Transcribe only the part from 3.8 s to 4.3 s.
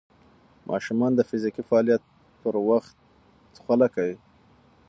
کوي.